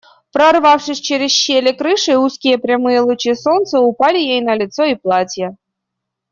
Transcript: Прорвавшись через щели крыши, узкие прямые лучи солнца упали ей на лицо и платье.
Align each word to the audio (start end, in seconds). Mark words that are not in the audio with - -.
Прорвавшись 0.33 1.01
через 1.01 1.31
щели 1.31 1.71
крыши, 1.73 2.17
узкие 2.17 2.57
прямые 2.57 3.01
лучи 3.01 3.35
солнца 3.35 3.79
упали 3.81 4.17
ей 4.17 4.41
на 4.41 4.55
лицо 4.55 4.83
и 4.85 4.95
платье. 4.95 5.57